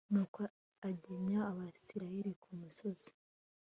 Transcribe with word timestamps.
nuko 0.11 0.39
agenya 0.89 1.39
abayisraheli 1.51 2.31
ku 2.41 2.49
musozi 2.59 3.09